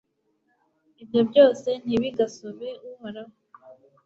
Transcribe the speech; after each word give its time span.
Ibyo 1.01 1.21
byose 1.29 1.69
ntibigasobe 1.83 2.69
Uhoraho 2.89 3.33